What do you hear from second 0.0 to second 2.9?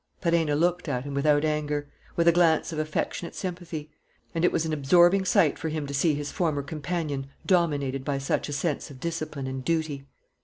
Perenna looked at him without anger, with a glance of